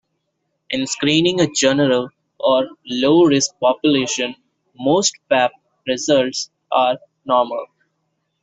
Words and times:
In 0.71 0.87
screening 0.87 1.39
a 1.39 1.47
general 1.55 2.09
or 2.39 2.69
low-risk 2.87 3.51
population, 3.59 4.33
most 4.75 5.19
Pap 5.29 5.51
results 5.85 6.49
are 6.71 6.97
normal. 7.23 7.67